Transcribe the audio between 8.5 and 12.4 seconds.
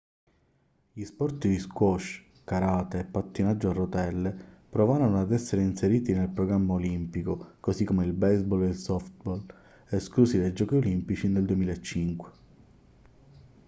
e il softball esclusi dai giochi olimpici nel 2005